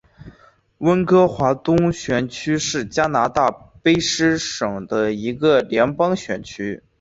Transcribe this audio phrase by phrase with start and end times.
[0.79, 3.51] 温哥华东选区是加拿大
[3.83, 6.81] 卑诗省的一个联邦选区。